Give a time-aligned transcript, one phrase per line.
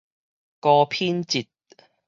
[0.59, 1.45] 高品質